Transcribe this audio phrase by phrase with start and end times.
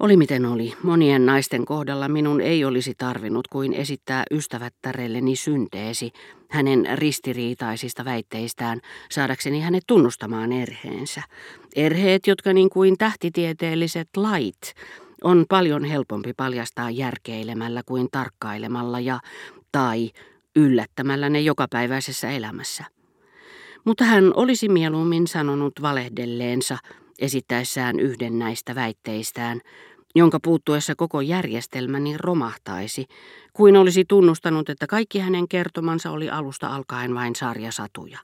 [0.00, 6.12] Oli miten oli, monien naisten kohdalla minun ei olisi tarvinnut kuin esittää ystävättärelleni synteesi
[6.50, 8.80] hänen ristiriitaisista väitteistään
[9.10, 11.22] saadakseni hänet tunnustamaan erheensä.
[11.76, 14.74] Erheet, jotka niin kuin tähtitieteelliset lait
[15.24, 19.20] on paljon helpompi paljastaa järkeilemällä kuin tarkkailemalla ja
[19.72, 20.10] tai
[20.56, 22.84] yllättämällä ne jokapäiväisessä elämässä.
[23.84, 26.78] Mutta hän olisi mieluummin sanonut valehdelleensa,
[27.18, 29.60] esittäessään yhden näistä väitteistään,
[30.14, 33.06] jonka puuttuessa koko järjestelmäni romahtaisi,
[33.52, 38.18] kuin olisi tunnustanut, että kaikki hänen kertomansa oli alusta alkaen vain sarjasatuja.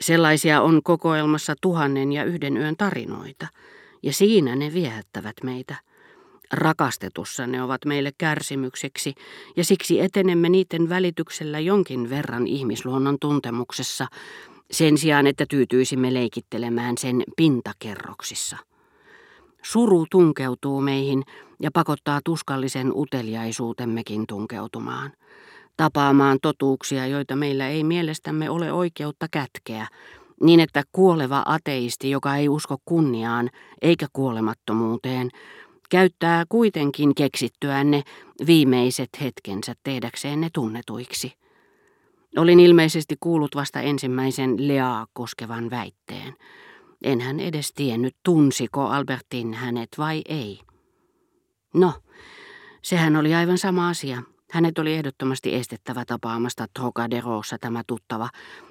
[0.00, 3.46] Sellaisia on kokoelmassa tuhannen ja yhden yön tarinoita,
[4.02, 5.76] ja siinä ne viehättävät meitä.
[6.52, 9.14] Rakastetussa ne ovat meille kärsimykseksi,
[9.56, 14.06] ja siksi etenemme niiden välityksellä jonkin verran ihmisluonnon tuntemuksessa,
[14.70, 18.56] sen sijaan että tyytyisimme leikittelemään sen pintakerroksissa.
[19.62, 21.22] Suru tunkeutuu meihin
[21.60, 25.12] ja pakottaa tuskallisen uteliaisuutemmekin tunkeutumaan.
[25.76, 29.88] Tapaamaan totuuksia, joita meillä ei mielestämme ole oikeutta kätkeä,
[30.42, 33.50] niin että kuoleva ateisti, joka ei usko kunniaan
[33.82, 35.30] eikä kuolemattomuuteen,
[35.90, 38.02] käyttää kuitenkin keksittyänne
[38.46, 41.32] viimeiset hetkensä tehdäkseen ne tunnetuiksi.
[42.36, 46.34] Olin ilmeisesti kuullut vasta ensimmäisen Leaa koskevan väitteen.
[47.02, 50.60] En hän edes tiennyt, tunsiko Albertin hänet vai ei.
[51.74, 51.92] No,
[52.82, 54.22] sehän oli aivan sama asia.
[54.50, 58.28] Hänet oli ehdottomasti estettävä tapaamasta Trocaderossa tämä tuttava,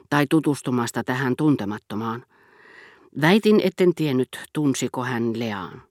[0.10, 2.26] tai tutustumasta tähän tuntemattomaan.
[3.22, 5.82] Väitin, etten tiennyt, tunsiko hän Leaan.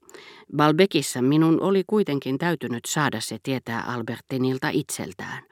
[0.55, 5.43] Balbekissa minun oli kuitenkin täytynyt saada se tietää Albertinilta itseltään.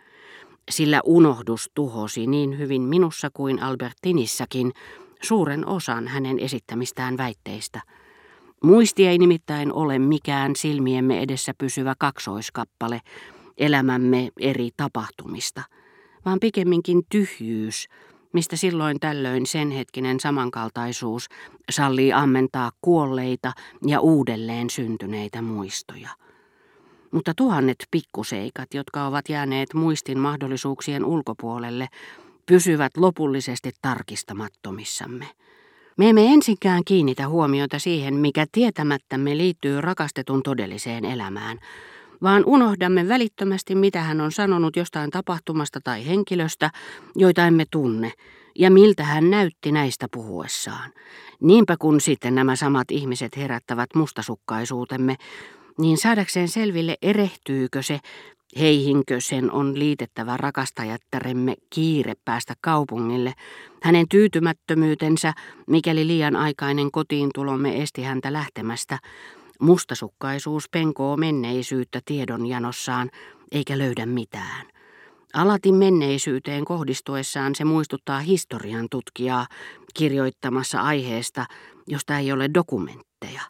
[0.72, 4.72] Sillä unohdus tuhosi niin hyvin minussa kuin Albertinissakin
[5.22, 7.81] suuren osan hänen esittämistään väitteistä.
[8.64, 13.02] Muisti ei nimittäin ole mikään silmiemme edessä pysyvä kaksoiskappale
[13.58, 15.64] elämämme eri tapahtumista,
[16.25, 17.88] vaan pikemminkin tyhjyys,
[18.34, 21.28] mistä silloin tällöin sen hetkinen samankaltaisuus
[21.72, 23.52] sallii ammentaa kuolleita
[23.88, 26.09] ja uudelleen syntyneitä muistoja.
[27.13, 31.88] Mutta tuhannet pikkuseikat, jotka ovat jääneet muistin mahdollisuuksien ulkopuolelle,
[32.46, 35.25] pysyvät lopullisesti tarkistamattomissamme.
[35.97, 41.59] Me emme ensinkään kiinnitä huomiota siihen, mikä tietämättämme liittyy rakastetun todelliseen elämään,
[42.22, 46.72] vaan unohdamme välittömästi, mitä hän on sanonut jostain tapahtumasta tai henkilöstä,
[47.16, 48.12] joita emme tunne,
[48.59, 50.91] ja miltä hän näytti näistä puhuessaan.
[51.40, 55.16] Niinpä kun sitten nämä samat ihmiset herättävät mustasukkaisuutemme,
[55.78, 58.00] niin saadakseen selville erehtyykö se,
[58.59, 63.34] heihinkö sen on liitettävä rakastajattaremme kiire päästä kaupungille,
[63.84, 65.34] hänen tyytymättömyytensä,
[65.67, 69.00] mikäli liian aikainen kotiin tulomme esti häntä lähtemästä,
[69.59, 73.09] Mustasukkaisuus penkoo menneisyyttä tiedonjanossaan,
[73.51, 74.67] eikä löydä mitään.
[75.34, 79.47] Alati menneisyyteen kohdistuessaan se muistuttaa historian tutkijaa
[79.94, 81.45] kirjoittamassa aiheesta,
[81.88, 83.41] josta ei ole dokumentteja.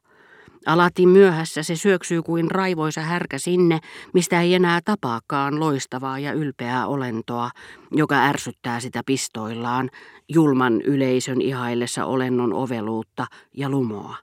[0.65, 3.79] Alati myöhässä se syöksyy kuin raivoisa härkä sinne,
[4.13, 7.49] mistä ei enää tapaakaan loistavaa ja ylpeää olentoa,
[7.91, 9.89] joka ärsyttää sitä pistoillaan,
[10.29, 14.15] julman yleisön ihaillessa olennon oveluutta ja lumoa.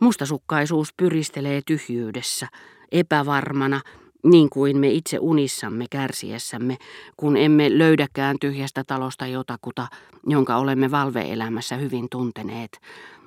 [0.00, 2.48] Mustasukkaisuus pyristelee tyhjyydessä,
[2.92, 3.80] epävarmana,
[4.24, 6.76] niin kuin me itse unissamme kärsiessämme,
[7.16, 9.86] kun emme löydäkään tyhjästä talosta jotakuta,
[10.26, 12.80] jonka olemme valveelämässä hyvin tunteneet,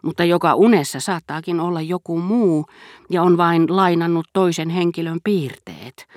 [0.04, 2.66] mutta joka unessa saattaakin olla joku muu
[3.10, 6.08] ja on vain lainannut toisen henkilön piirteet.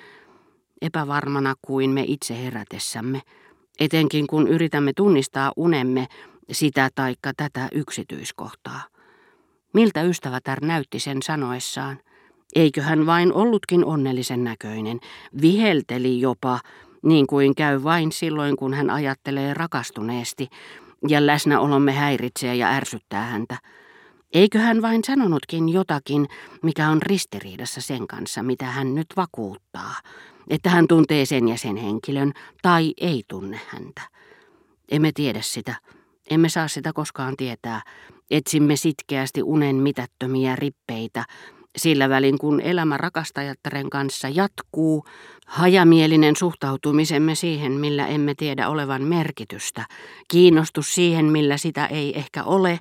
[0.83, 3.23] Epävarmana kuin me itse herätessämme,
[3.81, 6.07] etenkin kun yritämme tunnistaa unemme
[6.53, 8.83] sitä taikka tätä yksityiskohtaa.
[9.75, 11.99] Miltä ystävätär näytti sen sanoessaan?
[12.55, 15.01] Eikö hän vain ollutkin onnellisen näköinen,
[15.43, 16.61] vihelteli jopa,
[17.03, 20.49] niin kuin käy vain silloin, kun hän ajattelee rakastuneesti,
[21.09, 23.57] ja läsnäolomme häiritsee ja ärsyttää häntä.
[24.35, 26.29] Eikö hän vain sanonutkin jotakin,
[26.63, 29.95] mikä on ristiriidassa sen kanssa, mitä hän nyt vakuuttaa,
[30.51, 34.03] että hän tuntee sen ja sen henkilön tai ei tunne häntä?
[34.91, 35.75] Emme tiedä sitä,
[36.31, 37.83] emme saa sitä koskaan tietää,
[38.31, 41.25] Etsimme sitkeästi unen mitättömiä rippeitä,
[41.77, 45.05] sillä välin kun elämä rakastajattaren kanssa jatkuu,
[45.47, 49.85] hajamielinen suhtautumisemme siihen, millä emme tiedä olevan merkitystä,
[50.29, 52.79] kiinnostus siihen, millä sitä ei ehkä ole,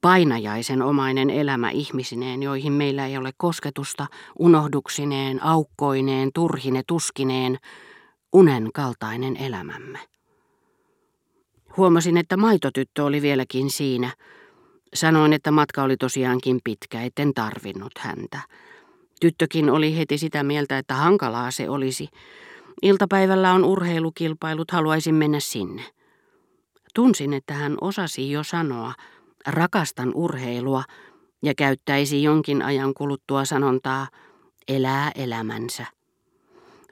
[0.00, 4.06] painajaisen omainen elämä ihmisineen, joihin meillä ei ole kosketusta,
[4.38, 7.58] unohduksineen, aukkoineen, turhine, tuskineen,
[8.32, 9.98] unen kaltainen elämämme.
[11.76, 14.10] Huomasin, että maitotyttö oli vieläkin siinä,
[14.94, 18.40] Sanoin, että matka oli tosiaankin pitkä, etten tarvinnut häntä.
[19.20, 22.08] Tyttökin oli heti sitä mieltä, että hankalaa se olisi.
[22.82, 25.82] Iltapäivällä on urheilukilpailut, haluaisin mennä sinne.
[26.94, 28.94] Tunsin, että hän osasi jo sanoa,
[29.46, 30.82] rakastan urheilua,
[31.42, 34.08] ja käyttäisi jonkin ajan kuluttua sanontaa,
[34.68, 35.86] elää elämänsä.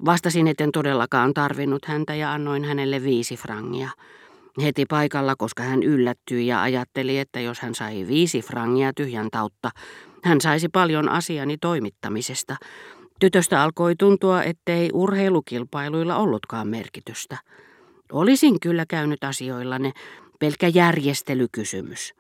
[0.05, 3.91] Vastasin, etten todellakaan tarvinnut häntä ja annoin hänelle viisi frangia.
[4.63, 9.71] Heti paikalla, koska hän yllättyi ja ajatteli, että jos hän sai viisi frangia tyhjän tautta,
[10.25, 12.57] hän saisi paljon asiani toimittamisesta.
[13.21, 17.39] Tytöstä alkoi tuntua, ettei urheilukilpailuilla ollutkaan merkitystä.
[18.13, 19.93] Olisin kyllä käynyt asioillanne,
[20.39, 22.15] pelkkä järjestelykysymys.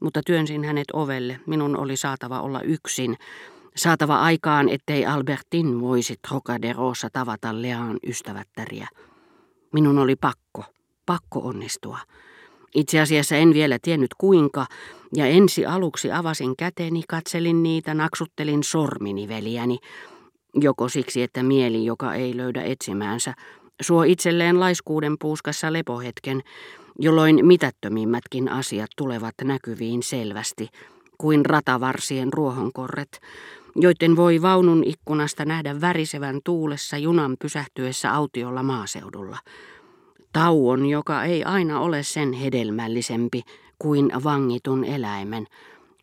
[0.00, 3.16] Mutta työnsin hänet ovelle, minun oli saatava olla yksin,
[3.76, 8.88] saatava aikaan, ettei Albertin voisi Trocaderossa tavata Leaan ystävättäriä.
[9.72, 10.64] Minun oli pakko,
[11.06, 11.98] pakko onnistua.
[12.74, 14.66] Itse asiassa en vielä tiennyt kuinka,
[15.16, 19.78] ja ensi aluksi avasin käteni, katselin niitä, naksuttelin sorminiveliäni,
[20.54, 23.34] joko siksi, että mieli, joka ei löydä etsimäänsä,
[23.82, 26.42] suo itselleen laiskuuden puuskassa lepohetken,
[26.98, 30.68] jolloin mitättömimmätkin asiat tulevat näkyviin selvästi,
[31.18, 33.20] kuin ratavarsien ruohonkorret,
[33.76, 39.38] joiden voi vaunun ikkunasta nähdä värisevän tuulessa junan pysähtyessä autiolla maaseudulla.
[40.34, 43.42] Tauon, joka ei aina ole sen hedelmällisempi
[43.78, 45.46] kuin vangitun eläimen,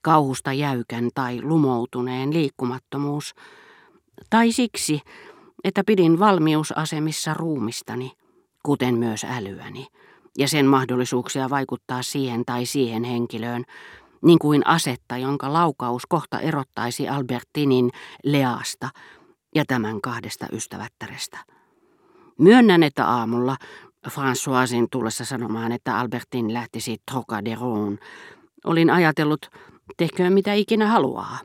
[0.01, 3.36] kauhusta jäykän tai lumoutuneen liikkumattomuus,
[4.30, 5.01] tai siksi,
[5.63, 8.12] että pidin valmiusasemissa ruumistani,
[8.63, 9.88] kuten myös älyäni,
[10.38, 13.63] ja sen mahdollisuuksia vaikuttaa siihen tai siihen henkilöön,
[14.22, 17.92] niin kuin asetta, jonka laukaus kohta erottaisi Albertinin
[18.24, 18.89] Leasta
[19.56, 21.38] ja tämän kahdesta ystävättärestä.
[22.38, 23.57] Myönnän, että aamulla
[24.09, 27.98] Françoisin tullessa sanomaan, että Albertin lähtisi Trocaderoon,
[28.65, 29.50] olin ajatellut,
[29.98, 31.39] tehköön mitä ikinä haluaa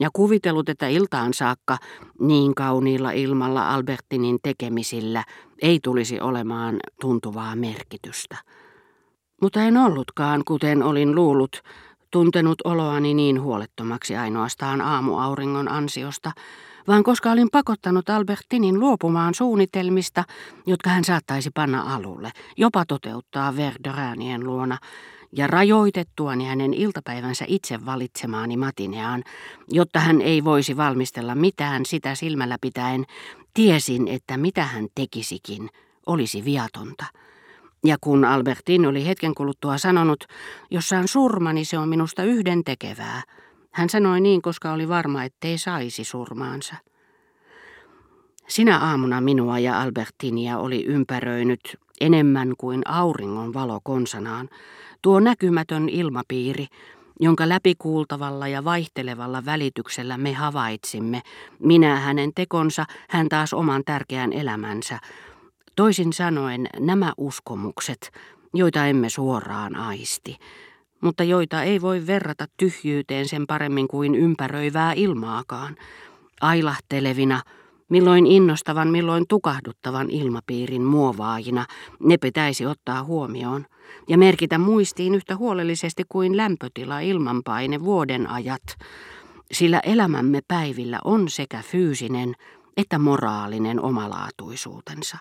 [0.00, 1.78] ja kuvitellut, että iltaan saakka
[2.20, 5.24] niin kauniilla ilmalla Albertinin tekemisillä
[5.62, 8.36] ei tulisi olemaan tuntuvaa merkitystä.
[9.42, 11.62] Mutta en ollutkaan, kuten olin luullut,
[12.10, 16.32] tuntenut oloani niin huolettomaksi ainoastaan aamuauringon ansiosta,
[16.86, 20.24] vaan koska olin pakottanut Albertinin luopumaan suunnitelmista,
[20.66, 24.78] jotka hän saattaisi panna alulle, jopa toteuttaa Verderäänien luona,
[25.32, 29.22] ja rajoitettuani hänen iltapäivänsä itse valitsemaani matineaan,
[29.70, 33.04] jotta hän ei voisi valmistella mitään sitä silmällä pitäen,
[33.54, 35.68] tiesin, että mitä hän tekisikin,
[36.06, 37.04] olisi viatonta.
[37.84, 40.24] Ja kun Albertin oli hetken kuluttua sanonut,
[40.70, 43.22] jos saan surmani, se on minusta yhden tekevää.
[43.76, 46.74] Hän sanoi niin, koska oli varma, ettei saisi surmaansa.
[48.48, 51.60] Sinä aamuna minua ja Albertinia oli ympäröinyt
[52.00, 54.48] enemmän kuin auringon valo konsanaan,
[55.02, 56.66] tuo näkymätön ilmapiiri,
[57.20, 61.22] jonka läpikuultavalla ja vaihtelevalla välityksellä me havaitsimme,
[61.58, 64.98] minä hänen tekonsa, hän taas oman tärkeän elämänsä,
[65.76, 68.10] Toisin sanoen nämä uskomukset,
[68.54, 70.36] joita emme suoraan aisti,
[71.00, 75.76] mutta joita ei voi verrata tyhjyyteen sen paremmin kuin ympäröivää ilmaakaan,
[76.40, 77.42] ailahtelevina,
[77.88, 81.66] milloin innostavan, milloin tukahduttavan ilmapiirin muovaajina,
[82.00, 83.66] ne pitäisi ottaa huomioon
[84.08, 88.62] ja merkitä muistiin yhtä huolellisesti kuin lämpötila, ilmanpaine, vuoden ajat,
[89.52, 92.34] sillä elämämme päivillä on sekä fyysinen
[92.76, 95.14] että moraalinen omalaatuisuutensa.